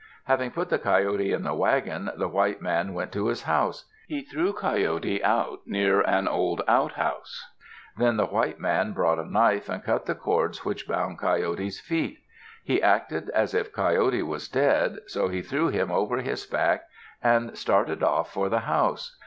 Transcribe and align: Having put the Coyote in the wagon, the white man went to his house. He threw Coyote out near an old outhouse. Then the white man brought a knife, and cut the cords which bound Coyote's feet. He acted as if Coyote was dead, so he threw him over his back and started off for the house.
Having 0.23 0.49
put 0.49 0.69
the 0.69 0.79
Coyote 0.79 1.31
in 1.31 1.43
the 1.43 1.53
wagon, 1.53 2.09
the 2.17 2.27
white 2.27 2.59
man 2.59 2.95
went 2.95 3.11
to 3.11 3.27
his 3.27 3.43
house. 3.43 3.85
He 4.07 4.21
threw 4.23 4.51
Coyote 4.51 5.23
out 5.23 5.61
near 5.67 6.01
an 6.01 6.27
old 6.27 6.63
outhouse. 6.67 7.47
Then 7.95 8.17
the 8.17 8.25
white 8.25 8.59
man 8.59 8.93
brought 8.93 9.19
a 9.19 9.31
knife, 9.31 9.69
and 9.69 9.83
cut 9.83 10.07
the 10.07 10.15
cords 10.15 10.65
which 10.65 10.87
bound 10.87 11.19
Coyote's 11.19 11.79
feet. 11.79 12.17
He 12.63 12.81
acted 12.81 13.29
as 13.29 13.53
if 13.53 13.71
Coyote 13.73 14.23
was 14.23 14.49
dead, 14.49 15.01
so 15.05 15.27
he 15.27 15.43
threw 15.43 15.67
him 15.67 15.91
over 15.91 16.17
his 16.17 16.47
back 16.47 16.85
and 17.21 17.55
started 17.55 18.01
off 18.01 18.33
for 18.33 18.49
the 18.49 18.61
house. 18.61 19.19